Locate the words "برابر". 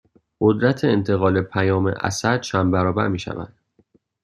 2.71-3.07